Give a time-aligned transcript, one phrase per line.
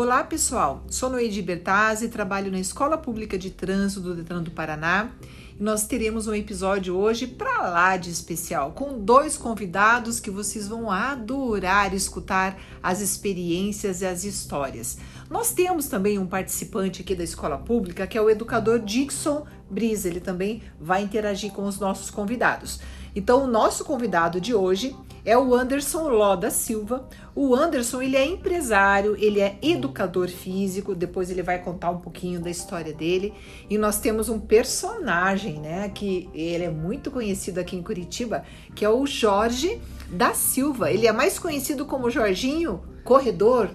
[0.00, 0.84] Olá, pessoal.
[0.88, 5.10] Sou Noedi Bertazzi, trabalho na Escola Pública de Trânsito do Detran do Paraná.
[5.58, 10.68] E nós teremos um episódio hoje para lá de especial, com dois convidados que vocês
[10.68, 14.98] vão adorar escutar as experiências e as histórias.
[15.28, 20.06] Nós temos também um participante aqui da Escola Pública, que é o educador Dixon Brisa.
[20.06, 22.78] Ele também vai interagir com os nossos convidados.
[23.16, 24.94] Então, o nosso convidado de hoje
[25.28, 27.06] é o Anderson Ló da Silva.
[27.34, 32.40] O Anderson, ele é empresário, ele é educador físico, depois ele vai contar um pouquinho
[32.40, 33.34] da história dele.
[33.68, 38.42] E nós temos um personagem, né, que ele é muito conhecido aqui em Curitiba,
[38.74, 40.90] que é o Jorge da Silva.
[40.90, 43.68] Ele é mais conhecido como Jorginho Corredor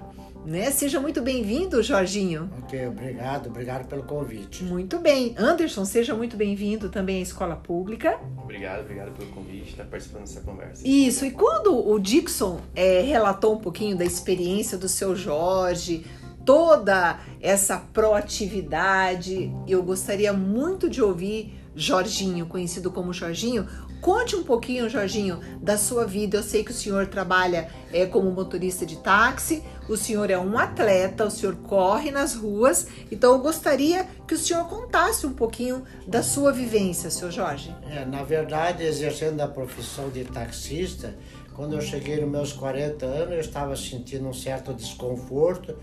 [0.46, 0.72] né?
[0.72, 2.50] Seja muito bem-vindo, Jorginho.
[2.64, 4.64] Ok, obrigado, obrigado pelo convite.
[4.64, 5.36] Muito bem.
[5.38, 8.20] Anderson, seja muito bem-vindo também à Escola Pública.
[8.44, 10.88] Obrigado, obrigado pelo convite, estar participando dessa conversa.
[10.88, 16.06] Isso, e quando o Dixon é, relatou um pouquinho da experiência do seu Jorge,
[16.46, 23.68] toda essa proatividade, eu gostaria muito de ouvir Jorginho, conhecido como Jorginho,
[24.04, 26.36] Conte um pouquinho, Jorginho, da sua vida.
[26.36, 30.58] Eu sei que o senhor trabalha é, como motorista de táxi, o senhor é um
[30.58, 32.86] atleta, o senhor corre nas ruas.
[33.10, 37.74] Então, eu gostaria que o senhor contasse um pouquinho da sua vivência, seu Jorge.
[37.90, 41.16] É, na verdade, exercendo a profissão de taxista,
[41.56, 45.78] quando eu cheguei nos meus 40 anos, eu estava sentindo um certo desconforto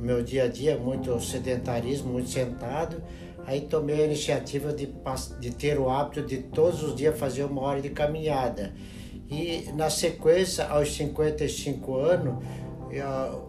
[0.00, 3.02] meu dia a dia, muito sedentarismo, muito sentado.
[3.50, 4.88] Aí tomei a iniciativa de,
[5.40, 8.72] de ter o hábito de todos os dias fazer uma hora de caminhada.
[9.28, 12.44] E na sequência, aos 55 anos,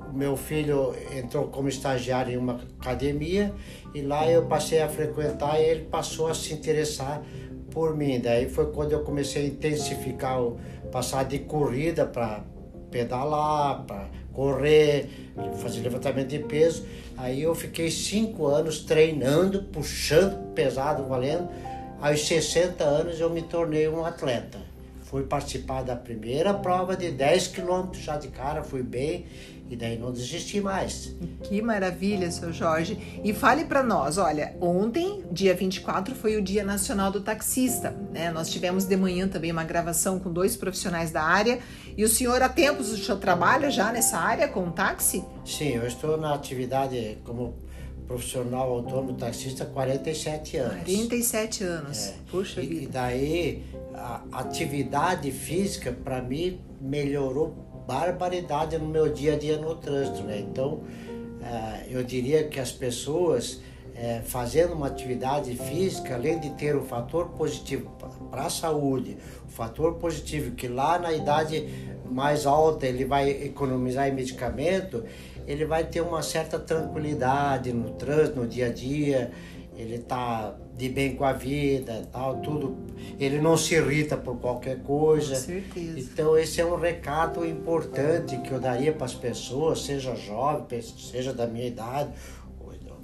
[0.09, 3.53] o meu filho entrou como estagiário em uma academia
[3.93, 7.21] e lá eu passei a frequentar e ele passou a se interessar
[7.69, 8.19] por mim.
[8.19, 10.57] Daí foi quando eu comecei a intensificar o
[10.91, 12.43] passar de corrida para
[12.89, 15.09] pedalar, para correr,
[15.61, 16.85] fazer levantamento de peso.
[17.17, 21.49] Aí eu fiquei cinco anos treinando, puxando pesado, valendo.
[22.01, 24.59] Aos 60 anos eu me tornei um atleta.
[25.03, 29.25] Fui participar da primeira prova de 10 quilômetros já de cara, fui bem
[29.71, 31.15] e daí não desisti mais.
[31.43, 33.21] Que maravilha, seu Jorge.
[33.23, 38.29] E fale para nós, olha, ontem, dia 24, foi o Dia Nacional do Taxista, né?
[38.31, 41.59] Nós tivemos de manhã também uma gravação com dois profissionais da área.
[41.97, 45.23] E o senhor há tempos o senhor trabalha já nessa área com táxi?
[45.45, 47.55] Sim, eu estou na atividade como
[48.05, 50.79] profissional autônomo taxista há 47 anos.
[50.79, 52.07] 47 anos.
[52.07, 52.13] É.
[52.29, 52.83] Puxa e, vida.
[52.83, 59.75] E daí a atividade física para mim melhorou barbaridade no meu dia a dia no
[59.75, 60.39] trânsito, né?
[60.39, 60.81] Então,
[61.43, 63.59] é, eu diria que as pessoas
[63.93, 67.91] é, fazendo uma atividade física, além de ter o fator positivo
[68.31, 71.67] para a saúde, o fator positivo que lá na idade
[72.09, 75.03] mais alta ele vai economizar em medicamento,
[75.45, 79.31] ele vai ter uma certa tranquilidade no trânsito, no dia a dia,
[79.81, 82.77] ele está de bem com a vida, tal, tudo.
[83.19, 85.35] Ele não se irrita por qualquer coisa.
[85.35, 85.99] Com certeza.
[85.99, 91.33] Então esse é um recado importante que eu daria para as pessoas, seja jovem, seja
[91.33, 92.11] da minha idade,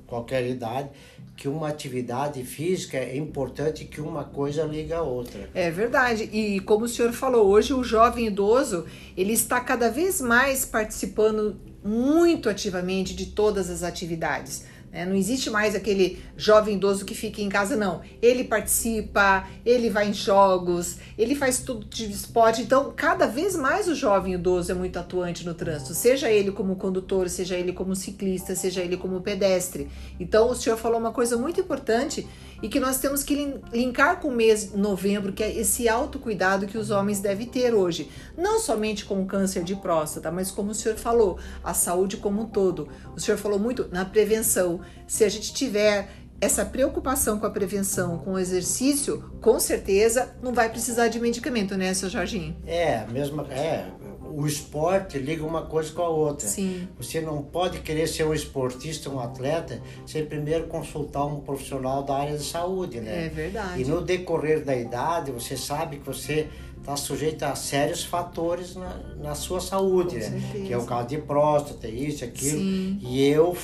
[0.05, 0.89] qualquer idade,
[1.35, 5.49] que uma atividade física é importante que uma coisa liga a outra.
[5.53, 6.23] É verdade.
[6.23, 8.85] E como o senhor falou, hoje o jovem idoso,
[9.15, 15.05] ele está cada vez mais participando muito ativamente de todas as atividades né?
[15.05, 18.01] Não existe mais aquele jovem idoso que fica em casa, não.
[18.21, 22.61] Ele participa, ele vai em jogos, ele faz tudo de esporte.
[22.61, 26.75] Então, cada vez mais o jovem idoso é muito atuante no trânsito, seja ele como
[26.75, 29.87] condutor, seja ele como ciclista, seja ele como pedestre.
[30.19, 32.27] Então, o senhor falou uma coisa muito importante
[32.61, 36.67] e que nós temos que linkar com o mês de novembro, que é esse autocuidado
[36.67, 38.09] que os homens devem ter hoje.
[38.37, 42.41] Não somente com o câncer de próstata, mas como o senhor falou, a saúde como
[42.41, 42.87] um todo.
[43.15, 44.81] O senhor falou muito na prevenção.
[45.07, 46.09] Se a gente tiver
[46.39, 51.75] essa preocupação com a prevenção, com o exercício, com certeza não vai precisar de medicamento,
[51.75, 52.55] né, seu Jorginho?
[52.65, 53.87] É, mesma, é,
[54.31, 56.47] o esporte liga uma coisa com a outra.
[56.47, 56.87] Sim.
[56.97, 62.15] Você não pode querer ser um esportista, um atleta, sem primeiro consultar um profissional da
[62.15, 63.25] área de saúde, né?
[63.25, 63.81] É verdade.
[63.81, 66.47] E no decorrer da idade, você sabe que você
[66.77, 70.39] está sujeito a sérios fatores na, na sua saúde, com né?
[70.41, 70.65] Certeza.
[70.65, 72.59] Que é o caso de próstata, isso, aquilo.
[72.59, 72.99] Sim.
[73.01, 73.55] E eu,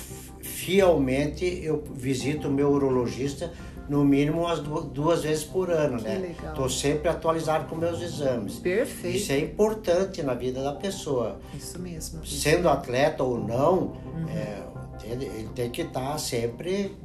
[0.42, 3.51] fielmente, eu visito o meu urologista
[3.88, 6.18] no mínimo umas duas vezes por ano, que né?
[6.18, 6.53] Legal.
[6.53, 8.56] Tô sempre atualizado com meus exames.
[8.56, 9.18] Perfeito.
[9.18, 11.39] Isso é importante na vida da pessoa.
[11.53, 12.25] Isso mesmo.
[12.25, 14.30] Sendo atleta ou não, uhum.
[14.30, 14.63] é,
[15.03, 16.95] ele, ele, tem que estar tá sempre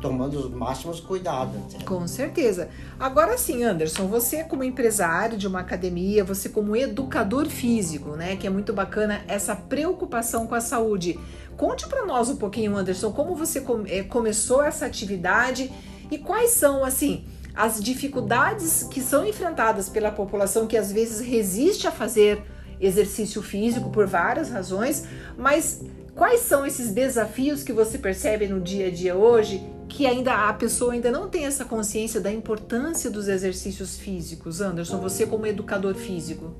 [0.00, 1.56] tomando os máximos cuidados.
[1.56, 1.86] Entendeu?
[1.86, 2.68] Com certeza.
[2.98, 8.46] Agora sim, Anderson, você como empresário de uma academia, você como educador físico, né, que
[8.46, 11.18] é muito bacana essa preocupação com a saúde.
[11.56, 15.70] conte para nós um pouquinho, Anderson, como você é, começou essa atividade
[16.10, 17.24] e quais são, assim,
[17.54, 22.42] as dificuldades que são enfrentadas pela população que às vezes resiste a fazer
[22.80, 25.04] exercício físico por várias razões,
[25.36, 25.82] mas
[26.14, 30.52] quais são esses desafios que você percebe no dia a dia hoje que ainda a
[30.52, 34.60] pessoa ainda não tem essa consciência da importância dos exercícios físicos?
[34.60, 36.54] Anderson, você como educador físico.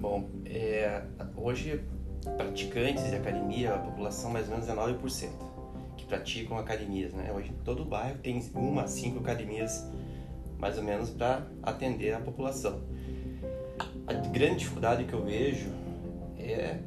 [0.00, 1.02] Bom, é,
[1.36, 1.82] hoje
[2.36, 5.47] praticantes de academia, a população mais ou menos é 9% que
[6.08, 7.32] praticam academias, né?
[7.32, 9.86] Hoje todo bairro tem uma, cinco academias
[10.58, 12.80] mais ou menos para atender a população.
[14.06, 15.68] A grande dificuldade que eu vejo
[16.38, 16.78] é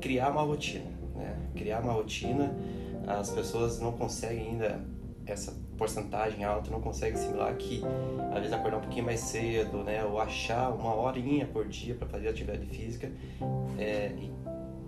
[0.00, 1.36] criar uma rotina, né?
[1.54, 2.54] Criar uma rotina,
[3.06, 4.80] as pessoas não conseguem ainda
[5.26, 7.82] essa porcentagem alta não consegue assimilar que
[8.32, 12.08] às vezes acordar um pouquinho mais cedo, né, ou achar uma horinha por dia para
[12.08, 13.10] fazer atividade física,
[13.78, 14.12] é,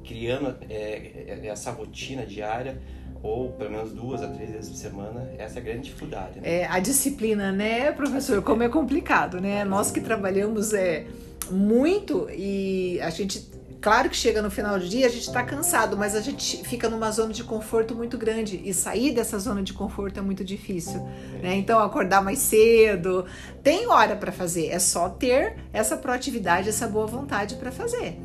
[0.05, 2.81] criando é, é, essa rotina diária
[3.25, 6.41] ou pelo menos duas a três vezes por semana, essa é a grande dificuldade.
[6.41, 6.61] Né?
[6.61, 8.43] É, a disciplina, né, professor?
[8.43, 9.65] Como é complicado, né?
[9.65, 11.07] Nós que trabalhamos é,
[11.51, 15.95] muito e a gente Claro que chega no final do dia, a gente está cansado,
[15.95, 19.75] mas a gente fica numa zona de conforto muito grande e sair dessa zona de
[19.75, 21.07] conforto é muito difícil.
[21.43, 21.57] Né?
[21.57, 23.27] Então, acordar mais cedo,
[23.63, 28.19] tem hora para fazer, é só ter essa proatividade, essa boa vontade para fazer.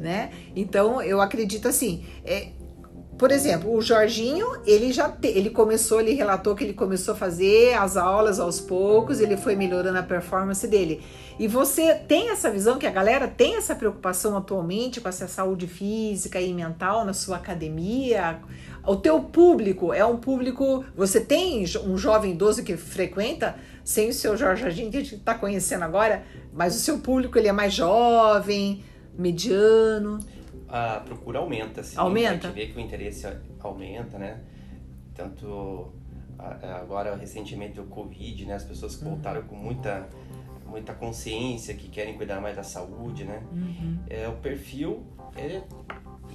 [0.00, 0.30] Né?
[0.56, 2.48] Então, eu acredito assim, é,
[3.22, 7.16] por exemplo, o Jorginho, ele já te, ele começou, ele relatou que ele começou a
[7.16, 11.00] fazer as aulas aos poucos, ele foi melhorando a performance dele.
[11.38, 15.68] E você tem essa visão que a galera tem essa preocupação atualmente com essa saúde
[15.68, 18.40] física e mental na sua academia?
[18.84, 23.54] O teu público é um público, você tem um jovem idoso que frequenta,
[23.84, 27.38] sem o seu Jorge Jorginho que a gente está conhecendo agora, mas o seu público
[27.38, 28.82] ele é mais jovem,
[29.16, 30.18] mediano?
[30.72, 31.98] A procura aumenta, sim.
[31.98, 32.48] Aumenta?
[32.48, 33.26] A gente vê que o interesse
[33.60, 34.40] aumenta, né?
[35.14, 35.92] Tanto
[36.38, 38.54] agora recentemente o Covid, né?
[38.54, 40.08] As pessoas que voltaram com muita
[40.66, 43.42] muita consciência, que querem cuidar mais da saúde, né?
[43.52, 43.98] Uhum.
[44.08, 45.62] É, o perfil é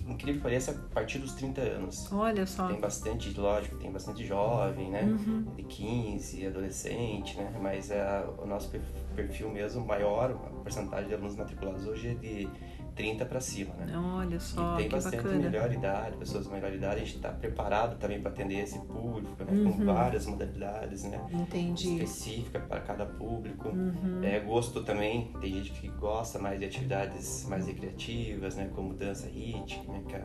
[0.07, 2.11] incrível que pareça, a partir dos 30 anos.
[2.11, 2.67] Olha só.
[2.67, 5.01] Tem bastante, lógico, tem bastante jovem, né?
[5.01, 5.41] Uhum.
[5.55, 7.51] De 15, adolescente, né?
[7.59, 9.06] Mas é, o nosso perfil
[9.51, 12.49] mesmo maior, a porcentagem de alunos matriculados hoje é de
[12.97, 13.95] 30 para cima, né?
[13.95, 15.37] Olha só, e tem bastante bacana.
[15.37, 19.43] melhor idade, pessoas de melhor idade, a gente está preparado também para atender esse público,
[19.43, 19.51] né?
[19.51, 19.71] Uhum.
[19.71, 21.21] Com várias modalidades, né?
[21.31, 21.93] Entendi.
[21.93, 23.69] Específica para cada público.
[23.69, 24.21] Uhum.
[24.23, 28.71] É, gosto também, tem gente que gosta mais de atividades mais recreativas, né?
[28.73, 30.23] Como dança rítmica,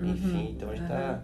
[0.00, 0.10] uhum.
[0.10, 0.50] enfim.
[0.52, 1.22] Então a gente está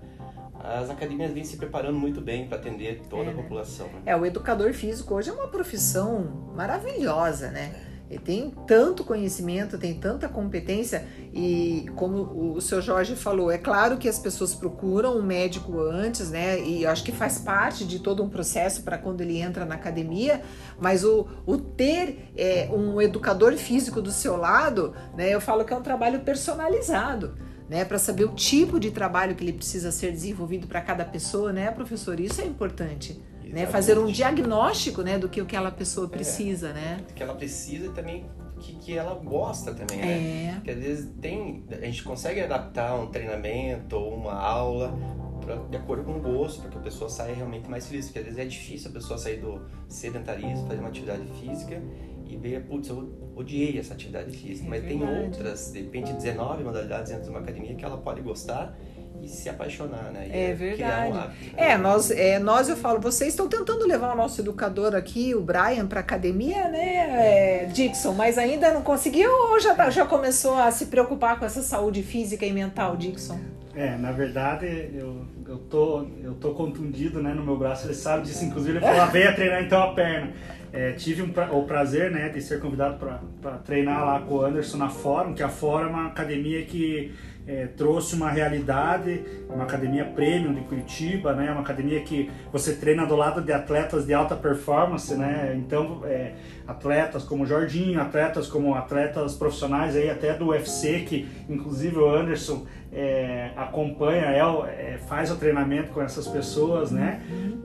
[0.58, 3.86] as academias vêm se preparando muito bem para atender toda é, a população.
[3.86, 4.02] Né?
[4.06, 7.74] É, o educador físico hoje é uma profissão maravilhosa, né?
[8.08, 13.96] Ele tem tanto conhecimento, tem tanta competência e como o seu Jorge falou, é claro
[13.96, 16.60] que as pessoas procuram um médico antes, né?
[16.60, 19.74] E eu acho que faz parte de todo um processo para quando ele entra na
[19.74, 20.42] academia,
[20.78, 25.34] mas o, o ter é, um educador físico do seu lado, né?
[25.34, 27.34] Eu falo que é um trabalho personalizado.
[27.68, 31.50] Né, para saber o tipo de trabalho que ele precisa ser desenvolvido para cada pessoa,
[31.50, 32.20] né, professor?
[32.20, 33.18] Isso é importante
[33.54, 33.66] né?
[33.66, 36.10] Fazer um diagnóstico, né, do que aquela pessoa é.
[36.10, 37.00] precisa, é, né?
[37.14, 38.26] Que ela precisa e também
[38.58, 40.48] que, que ela gosta também, né?
[40.48, 40.52] É.
[40.54, 44.96] Porque às vezes tem, a gente consegue adaptar um treinamento ou uma aula
[45.40, 48.06] pra, de acordo com o gosto, para que a pessoa saia realmente mais feliz.
[48.06, 51.80] Porque às vezes é difícil a pessoa sair do sedentarismo, fazer uma atividade física
[52.28, 54.66] e ver, putz, eu odiei essa atividade física.
[54.66, 55.12] É Mas verdade.
[55.12, 58.76] tem outras, de repente 19 modalidades dentro de uma academia que ela pode gostar
[59.22, 60.28] e se apaixonar, né?
[60.28, 61.12] E é verdade.
[61.12, 61.70] Um hábito, né?
[61.70, 65.40] É, nós, é, nós, eu falo, vocês estão tentando levar o nosso educador aqui, o
[65.40, 68.12] Brian, para academia, né, é, Dixon?
[68.12, 72.02] Mas ainda não conseguiu ou já, tá, já começou a se preocupar com essa saúde
[72.02, 73.38] física e mental, Dixon?
[73.76, 78.22] É, na verdade, eu, eu, tô, eu tô contundido né, no meu braço, ele sabe
[78.22, 80.32] disso, inclusive ele falou, ah, venha treinar então a perna.
[80.72, 82.98] É, tive um pra, o prazer né, de ser convidado
[83.40, 87.12] para treinar lá com o Anderson na Fórum, que a Fórum é uma academia que
[87.46, 91.50] é, trouxe uma realidade, uma academia premium de Curitiba, né?
[91.52, 95.54] Uma academia que você treina do lado de atletas de alta performance, né?
[95.56, 96.32] Então, é,
[96.66, 102.66] atletas como Jorginho, atletas como atletas profissionais aí até do UFC, que inclusive o Anderson
[102.94, 107.20] é, acompanha, é, faz o treinamento com essas pessoas, né?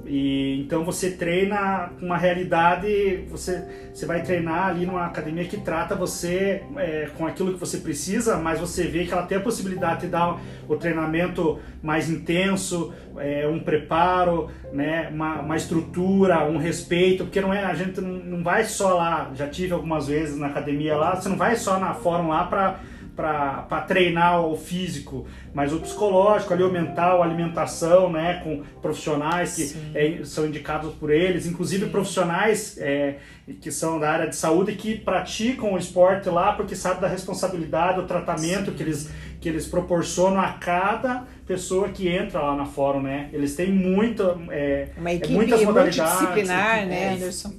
[0.06, 5.94] E então você treina uma realidade, você, você vai treinar ali numa academia que trata
[5.94, 10.02] você é, com aquilo que você precisa, mas você vê que ela tem a possibilidade
[10.02, 15.10] de dar o treinamento mais intenso, é, um preparo, né?
[15.14, 19.30] Uma, uma, estrutura, um respeito, porque não é a gente não, não vai só lá.
[19.36, 22.80] Já tive algumas vezes na academia lá, você não vai só na fórum lá para
[23.20, 29.56] para treinar o físico, mas o psicológico, ali, o mental, a alimentação, né, com profissionais
[29.56, 31.92] que é, são indicados por eles, inclusive Sim.
[31.92, 33.18] profissionais é,
[33.60, 38.00] que são da área de saúde que praticam o esporte lá porque sabem da responsabilidade,
[38.00, 43.02] o tratamento que eles, que eles proporcionam a cada pessoa que entra lá na fórum,
[43.02, 43.30] né?
[43.34, 45.98] Eles têm muita, é, Uma equipe muitas modalidades.
[45.98, 47.54] Multidisciplinar, né, é, Anderson?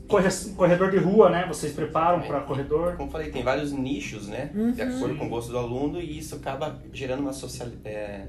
[0.56, 1.44] Corredor de rua, né?
[1.48, 2.96] Vocês preparam para corredor?
[2.96, 4.50] Como falei, tem vários nichos, né?
[4.54, 4.72] Uhum.
[4.72, 8.26] De acordo com o gosto do aluno e isso acaba gerando uma social, é,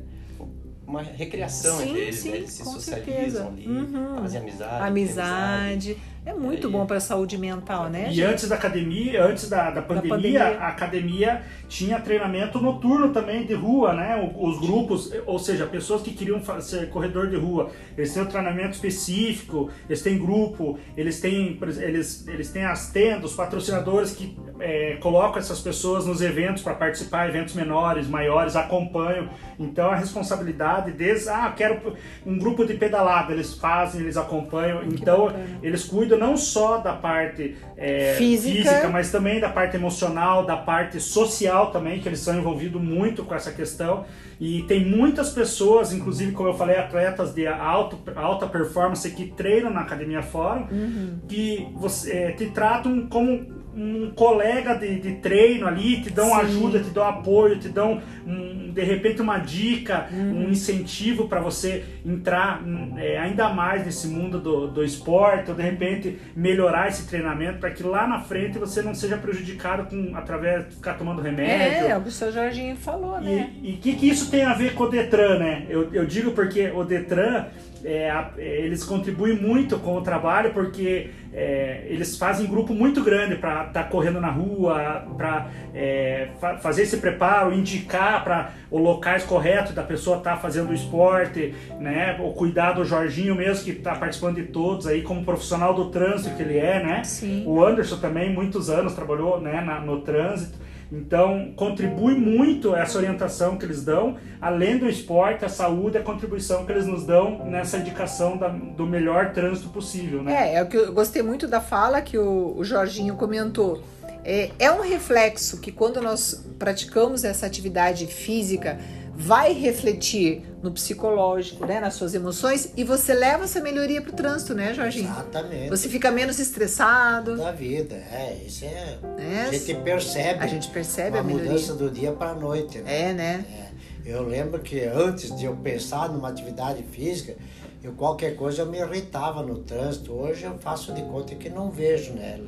[0.86, 2.38] uma recreação sim, entre eles, sim, né?
[2.38, 3.48] Eles se socializam certeza.
[3.48, 4.18] ali, uhum.
[4.22, 4.88] fazem amizade.
[4.88, 5.98] Amizade.
[6.24, 8.10] É muito bom para a saúde mental, né?
[8.10, 8.28] E gente?
[8.28, 13.44] antes da academia, antes da, da, pandemia, da, pandemia, a academia tinha treinamento noturno também
[13.44, 14.32] de rua, né?
[14.38, 18.76] Os grupos, ou seja, pessoas que queriam ser corredor de rua, eles têm um treinamento
[18.76, 24.98] específico, eles têm grupo, eles têm, eles, eles têm as tendas, os patrocinadores que é,
[25.02, 29.28] colocam essas pessoas nos eventos para participar, eventos menores, maiores, acompanham.
[29.60, 35.34] Então a responsabilidade deles, ah, quero um grupo de pedalada, eles fazem, eles acompanham, então
[35.62, 38.70] eles cuidam cuida não só da parte é, física.
[38.70, 38.90] física.
[38.90, 43.34] mas também da parte emocional, da parte social também, que eles são envolvidos muito com
[43.36, 44.06] essa questão.
[44.40, 49.72] E tem muitas pessoas, inclusive, como eu falei, atletas de alto, alta performance que treinam
[49.72, 51.20] na Academia Fórum, uhum.
[51.28, 56.42] que você, é, te tratam como um colega de, de treino ali, te dão Sim.
[56.42, 60.46] ajuda, te dão apoio, te dão um, de repente uma dica, uhum.
[60.46, 62.62] um incentivo para você entrar
[62.98, 67.72] é, ainda mais nesse mundo do, do esporte, ou de repente melhorar esse treinamento para
[67.72, 71.54] que lá na frente você não seja prejudicado com, através de ficar tomando remédio.
[71.54, 73.52] É, é o que o seu Jorginho falou, né?
[73.62, 75.66] E o que, que isso tem a ver com o Detran, né?
[75.70, 77.46] Eu, eu digo porque o Detran
[77.84, 83.36] é, é, eles contribuem muito com o trabalho porque é, eles fazem grupo muito grande
[83.36, 88.82] para estar tá correndo na rua, para é, fa fazer esse preparo, indicar para os
[88.82, 92.18] locais corretos da pessoa estar tá fazendo o esporte, né?
[92.20, 96.36] O cuidar do Jorginho mesmo que está participando de todos aí como profissional do trânsito
[96.36, 97.04] que ele é, né?
[97.04, 97.44] Sim.
[97.46, 100.60] O Anderson também muitos anos trabalhou né, na, no trânsito.
[100.92, 106.66] Então, contribui muito essa orientação que eles dão, além do esporte, a saúde, a contribuição
[106.66, 110.50] que eles nos dão nessa indicação da, do melhor trânsito possível, né?
[110.50, 113.82] É, é o que eu gostei muito da fala que o, o Jorginho comentou.
[114.24, 118.78] É, é um reflexo que quando nós praticamos essa atividade física,
[119.14, 124.16] vai refletir no psicológico, né, nas suas emoções e você leva essa melhoria para o
[124.16, 125.10] trânsito, né, Jorginho?
[125.10, 125.70] Exatamente.
[125.70, 127.38] Você fica menos estressado.
[127.38, 128.98] Da vida, é, isso é.
[129.18, 130.44] é a gente percebe.
[130.44, 131.52] A gente percebe a melhoria.
[131.52, 132.80] mudança do dia para a noite.
[132.80, 133.10] Né?
[133.10, 133.46] É, né?
[133.50, 133.72] É.
[134.06, 137.36] Eu lembro que antes de eu pensar numa atividade física,
[137.84, 140.14] eu qualquer coisa eu me irritava no trânsito.
[140.14, 142.40] Hoje eu faço de conta que não vejo, né?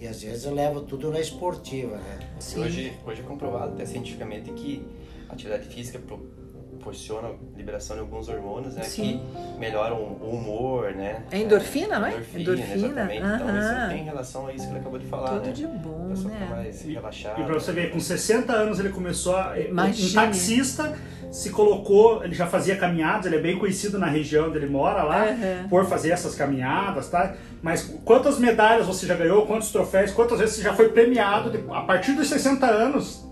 [0.00, 2.18] E às vezes eu levo tudo na esportiva, né?
[2.38, 2.60] Sim.
[2.60, 4.84] Hoje, hoje é comprovado até cientificamente que
[5.28, 8.82] atividade física proporciona liberação de alguns hormônios, né?
[8.84, 9.20] Sim.
[9.54, 11.24] Que melhoram o humor, né?
[11.30, 12.10] É endorfina, não é?
[12.12, 12.74] Endorfina, endorfina.
[12.74, 13.22] exatamente.
[13.22, 13.34] Uh -huh.
[13.34, 15.52] Então isso tem relação a isso que ele acabou de falar, Tudo né?
[15.52, 16.46] de bom, né?
[16.48, 17.40] mais relaxado.
[17.40, 19.58] E pra você ver, com 60 anos ele começou a...
[19.58, 20.10] Imagine.
[20.10, 20.96] Um taxista
[21.30, 25.02] se colocou, ele já fazia caminhadas, ele é bem conhecido na região onde ele mora
[25.02, 25.68] lá, uhum.
[25.68, 27.34] por fazer essas caminhadas, tá?
[27.60, 31.62] Mas quantas medalhas você já ganhou, quantos troféus, quantas vezes você já foi premiado de,
[31.70, 33.25] a partir dos 60 anos,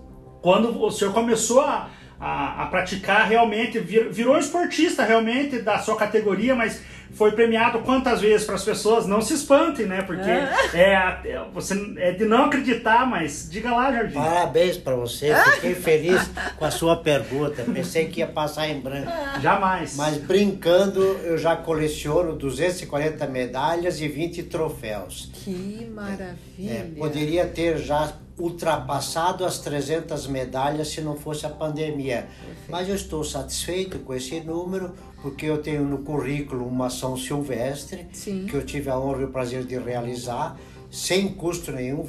[0.45, 1.89] quando o senhor começou a
[2.21, 6.81] a, a praticar realmente, vir, virou esportista realmente da sua categoria, mas
[7.13, 9.07] foi premiado quantas vezes para as pessoas?
[9.07, 10.03] Não se espantem, né?
[10.03, 14.15] Porque é, é, você, é de não acreditar, mas diga lá, Jardim.
[14.15, 17.63] Parabéns para você, fiquei feliz com a sua pergunta.
[17.63, 19.13] Pensei que ia passar em branco.
[19.41, 19.95] Jamais.
[19.97, 25.31] Mas brincando, eu já coleciono 240 medalhas e 20 troféus.
[25.33, 26.37] Que maravilha!
[26.59, 32.23] É, poderia ter já ultrapassado as 300 medalhas se não fosse a pandemia.
[32.23, 32.71] Perfeito.
[32.71, 38.07] Mas eu estou satisfeito com esse número, porque eu tenho no currículo uma ação silvestre,
[38.13, 38.47] Sim.
[38.47, 40.59] que eu tive a honra e o prazer de realizar,
[40.91, 42.07] sem custo nenhum,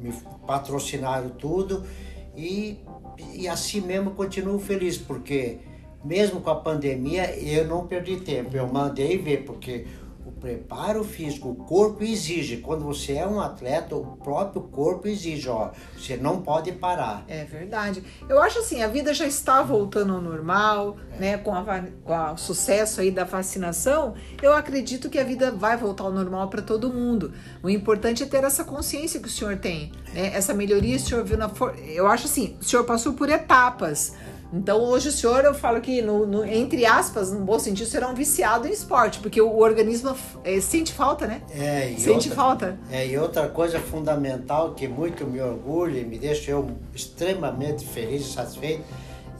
[0.00, 0.12] me
[0.46, 1.84] patrocinaram tudo,
[2.36, 2.78] e,
[3.32, 5.58] e assim mesmo continuo feliz, porque
[6.04, 9.86] mesmo com a pandemia eu não perdi tempo, eu mandei ver, porque
[10.44, 12.58] preparo físico, o corpo exige.
[12.58, 17.24] Quando você é um atleta, o próprio corpo exige, ó, você não pode parar.
[17.26, 18.04] É verdade.
[18.28, 21.18] Eu acho assim, a vida já está voltando ao normal, é.
[21.18, 21.64] né, com, a,
[22.04, 26.50] com o sucesso aí da vacinação, eu acredito que a vida vai voltar ao normal
[26.50, 27.32] para todo mundo.
[27.62, 30.30] O importante é ter essa consciência que o senhor tem, né?
[30.34, 31.74] Essa melhoria, o senhor viu na for...
[31.78, 34.12] eu acho assim, o senhor passou por etapas
[34.52, 38.08] Então hoje o senhor, eu falo que, no, no, entre aspas, no bom sentido, será
[38.08, 41.42] um viciado em esporte, porque o, o organismo é, sente falta, né?
[41.50, 42.78] É, e sente outra, falta.
[42.90, 48.26] É, e outra coisa fundamental que muito me orgulha e me deixa eu extremamente feliz
[48.26, 48.84] e satisfeito,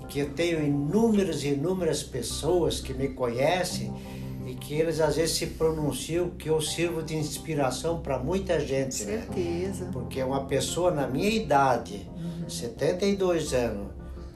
[0.09, 3.93] que eu tenho inúmeras e inúmeras pessoas que me conhecem
[4.47, 9.05] e que eles às vezes se pronunciam que eu sirvo de inspiração para muita gente,
[9.05, 9.23] né?
[9.23, 9.85] Certeza.
[9.87, 9.91] Né?
[9.93, 12.49] Porque uma pessoa na minha idade, uhum.
[12.49, 13.87] 72 anos,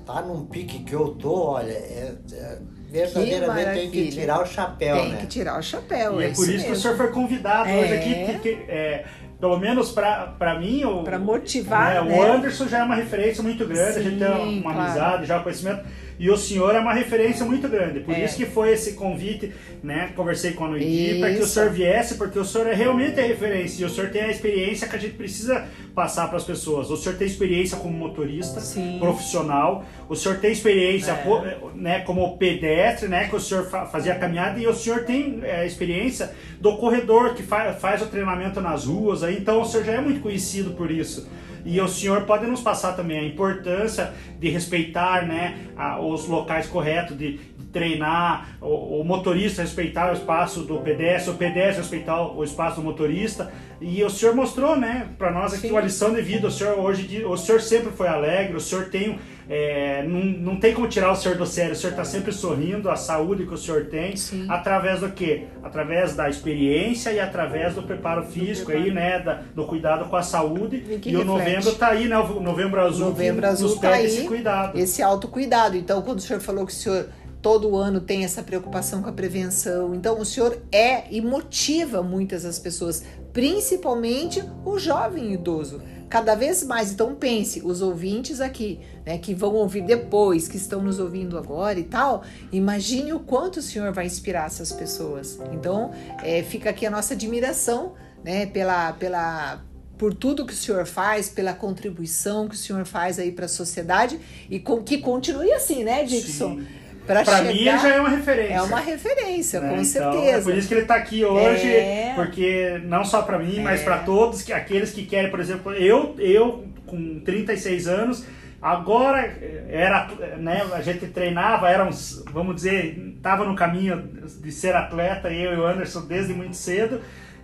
[0.08, 2.58] tá num pique que eu tô, olha, é, é
[2.90, 5.18] verdadeiramente tem que tirar o chapéu, tem né?
[5.18, 6.18] que tirar o chapéu.
[6.18, 7.78] E é, é por isso, que o senhor foi convidado é.
[7.78, 9.04] hoje aqui, que, é,
[9.40, 12.18] pelo menos para mim, para motivar, né, né?
[12.18, 14.80] o Anderson já é uma referência muito grande, Sim, a gente tem uma, claro.
[14.80, 15.84] amizade, já conhecimento.
[16.20, 18.00] E o senhor é uma referência muito grande.
[18.00, 18.24] Por É.
[18.24, 19.52] isso que foi esse convite,
[19.84, 20.10] né?
[20.16, 23.22] Conversei com a Noidi para que o senhor viesse, porque o senhor é realmente a
[23.22, 23.82] referência.
[23.82, 25.64] E o senhor tem a experiência que a gente precisa
[25.94, 26.90] passar para as pessoas.
[26.90, 28.96] O senhor tem experiência como motorista Sim.
[28.98, 29.84] profissional.
[30.08, 31.56] O senhor tem experiência É.
[31.76, 33.28] né, como pedestre, né?
[33.28, 34.58] Que o senhor fa- fazia caminhada.
[34.58, 39.22] E o senhor tem é, experiência do corredor, que fa faz o treinamento nas ruas.
[39.28, 41.28] Aí, então o senhor já é muito conhecido por isso.
[41.64, 46.66] E o senhor pode nos passar também a importância de respeitar né, a- os locais
[46.66, 52.22] corretos, de, de treinar, o, o motorista respeitar o espaço do pedestre, o pedestre respeitar
[52.22, 53.52] o espaço do motorista.
[53.80, 55.70] E o senhor mostrou né, para nós aqui Sim.
[55.70, 56.48] uma lição de vida.
[56.48, 59.18] O senhor hoje, o senhor sempre foi alegre, o senhor tem.
[59.48, 62.90] é, não, não tem como tirar o senhor do sério, o senhor está sempre sorrindo,
[62.90, 64.46] a saúde que o senhor tem, Sim.
[64.48, 65.44] através do quê?
[65.62, 69.20] Através da experiência e através do preparo físico aí, né?
[69.20, 70.84] da- do cuidado com a saúde.
[70.88, 72.18] E que E o novembro tá aí, né?
[72.18, 74.06] O novembro azul, Novembro Azul nos tá aí.
[74.06, 74.76] esse cuidado.
[74.78, 75.76] Esse autocuidado.
[75.76, 77.08] Então, quando o senhor falou que o senhor
[77.40, 82.44] todo ano tem essa preocupação com a prevenção, então o senhor é e motiva muitas
[82.44, 85.80] as pessoas, principalmente o jovem idoso.
[86.08, 90.82] Cada vez mais, então pense, os ouvintes aqui, né, que vão ouvir depois, que estão
[90.82, 95.38] nos ouvindo agora e tal, imagine o quanto o senhor vai inspirar essas pessoas.
[95.52, 95.92] Então,
[96.22, 97.92] é, fica aqui a nossa admiração,
[98.24, 99.62] né, pela, pela,
[99.98, 103.48] por tudo que o senhor faz, pela contribuição que o senhor faz aí para a
[103.48, 104.18] sociedade
[104.48, 106.56] e com, que continue assim, né, Dixon?
[106.56, 106.66] Sim.
[107.08, 108.54] Pra Pra chegar- mim já é uma referência.
[108.54, 109.68] é uma referência, né?
[109.68, 110.38] com Então, certeza.
[110.38, 112.12] É por isso que ele está aqui hoje, É.
[112.14, 113.84] porque não só para mim, mas É.
[113.84, 118.24] para todos, que aqueles que querem, por exemplo, eu, eu com 36 anos,
[118.60, 119.32] agora
[119.70, 123.96] era, né, a gente treinava, era uns, vamos dizer, estava no caminho
[124.42, 127.00] de ser atleta, eu e o Anderson desde muito cedo.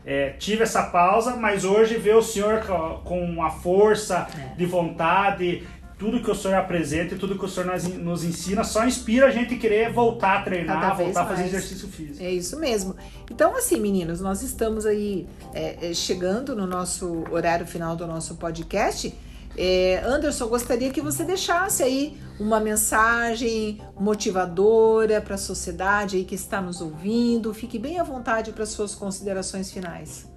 [0.06, 4.54] É, tive essa pausa, mas hoje ver o senhor co- com a força É.
[4.54, 5.62] de vontade,
[5.98, 9.26] tudo que o senhor apresenta e tudo que o senhor nos, nos ensina só inspira
[9.26, 11.54] a gente querer voltar a treinar, voltar a fazer mais.
[11.54, 12.22] exercício físico.
[12.22, 12.96] É isso mesmo.
[13.30, 18.34] Então, assim, meninos, nós estamos aí é, é, chegando no nosso horário final do nosso
[18.36, 19.14] podcast.
[19.56, 26.34] É, Anderson, gostaria que você deixasse aí uma mensagem motivadora para a sociedade aí que
[26.34, 27.54] está nos ouvindo.
[27.54, 30.33] Fique bem à vontade para suas considerações finais.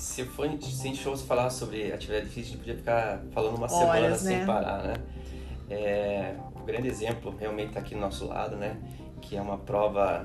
[0.00, 3.58] Se, for, se a gente fosse falar sobre atividade física, a gente podia ficar falando
[3.58, 4.16] uma Horas, semana né?
[4.16, 4.94] sem parar, né?
[5.68, 8.78] É, o grande exemplo realmente está aqui do nosso lado, né?
[9.20, 10.24] Que é uma prova,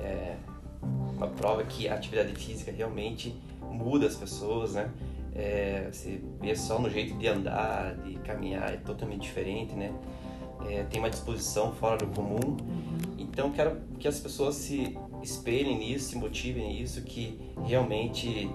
[0.00, 0.36] é,
[0.82, 4.90] uma prova que a atividade física realmente muda as pessoas, né?
[5.34, 9.92] É, você vê só no jeito de andar, de caminhar, é totalmente diferente, né?
[10.66, 12.56] É, tem uma disposição fora do comum.
[13.18, 18.48] Então quero que as pessoas se espelhem nisso, se motivem nisso, que realmente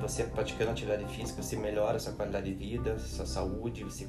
[0.00, 4.06] você praticando atividade física, você melhora a sua qualidade de vida, sua saúde, você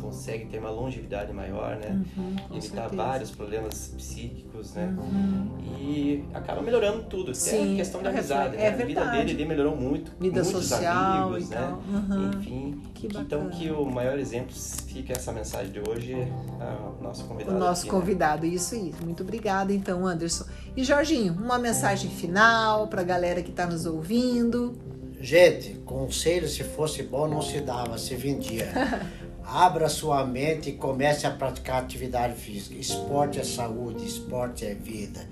[0.00, 2.00] consegue ter uma longevidade maior, né?
[2.16, 2.96] Uhum, Evitar certeza.
[3.02, 4.94] vários problemas psíquicos, né?
[4.98, 5.58] Uhum.
[5.80, 8.76] E acaba melhorando tudo, até Sim, a questão da é amizade, verdade.
[8.76, 8.82] né?
[8.82, 11.76] A vida dele, ele melhorou muito, Vida muitos social amigos, né?
[11.88, 12.30] Uhum.
[12.38, 17.24] Enfim, Que então que o maior exemplo fica essa mensagem de hoje, é o nosso
[17.24, 18.00] O convidado nosso aqui, né?
[18.00, 18.94] convidado, isso aí.
[19.04, 20.44] Muito obrigada, então, Anderson.
[20.76, 24.76] E Jorginho, uma mensagem final para a galera que está nos ouvindo.
[25.20, 28.68] Gente, conselho se fosse bom não se dava, se vendia.
[29.50, 32.74] Abra sua mente e comece a praticar atividade física.
[32.74, 35.26] Esporte é saúde, esporte é vida.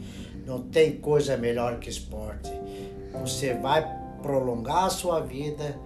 [0.46, 2.50] Não tem coisa melhor que esporte.
[3.20, 3.86] Você vai
[4.22, 5.78] prolongar a sua vida,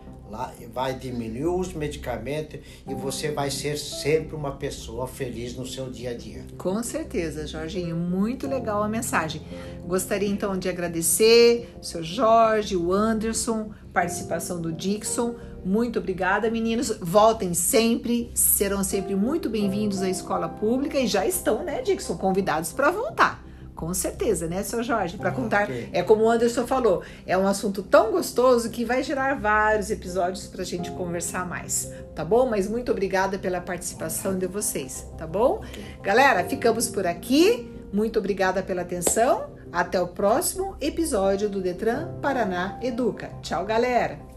[0.73, 6.11] vai diminuir os medicamentos e você vai ser sempre uma pessoa feliz no seu dia
[6.11, 6.45] a dia.
[6.57, 9.43] Com certeza, Jorginho, muito legal a mensagem.
[9.85, 15.35] Gostaria então de agradecer o seu Jorge, o Anderson, participação do Dixon.
[15.65, 16.97] Muito obrigada, meninos.
[17.01, 22.73] Voltem sempre, serão sempre muito bem-vindos à escola pública e já estão, né, Dixon, convidados
[22.73, 23.45] para voltar.
[23.75, 25.17] Com certeza, né, seu Jorge?
[25.17, 25.89] Para contar, Ok.
[25.93, 30.47] é como o Anderson falou, é um assunto tão gostoso que vai gerar vários episódios
[30.47, 32.47] para a gente conversar mais, tá bom?
[32.47, 35.63] Mas muito obrigada pela participação de vocês, tá bom?
[36.03, 37.71] Galera, ficamos por aqui.
[37.93, 39.47] Muito obrigada pela atenção.
[39.73, 43.31] Até o próximo episódio do Detran Paraná Educa.
[43.41, 44.30] Tchau, galera!